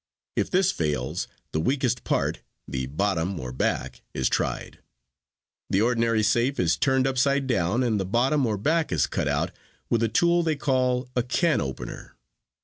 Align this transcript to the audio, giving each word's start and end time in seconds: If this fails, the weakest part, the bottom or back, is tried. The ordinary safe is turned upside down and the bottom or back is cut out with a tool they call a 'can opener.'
If 0.35 0.49
this 0.49 0.71
fails, 0.71 1.27
the 1.51 1.59
weakest 1.59 2.03
part, 2.03 2.39
the 2.67 2.87
bottom 2.87 3.39
or 3.39 3.51
back, 3.51 4.01
is 4.15 4.29
tried. 4.29 4.79
The 5.69 5.81
ordinary 5.83 6.23
safe 6.23 6.59
is 6.59 6.75
turned 6.75 7.05
upside 7.05 7.45
down 7.45 7.83
and 7.83 7.99
the 7.99 8.05
bottom 8.05 8.47
or 8.47 8.57
back 8.57 8.91
is 8.91 9.05
cut 9.05 9.27
out 9.27 9.51
with 9.91 10.01
a 10.01 10.09
tool 10.09 10.41
they 10.41 10.55
call 10.55 11.07
a 11.15 11.21
'can 11.21 11.61
opener.' 11.61 12.15